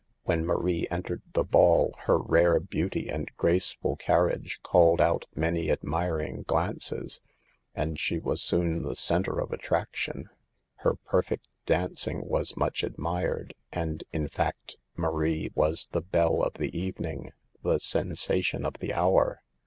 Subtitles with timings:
[0.23, 6.41] When Marie entered the ball her rare beauty and graceful carriage called out many admiring
[6.41, 7.21] glances,
[7.75, 10.27] and she was soon the center of attrac tion.
[10.77, 16.75] Her perfect dancing was much admired, and, in fact, Marie was the belle of the
[16.75, 17.31] evening,
[17.61, 19.43] the sensation of the hour.